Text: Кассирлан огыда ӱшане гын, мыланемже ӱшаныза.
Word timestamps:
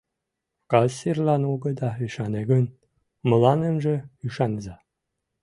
Кассирлан 0.71 1.43
огыда 1.53 1.89
ӱшане 2.05 2.41
гын, 2.51 2.65
мыланемже 3.29 3.95
ӱшаныза. 4.25 4.75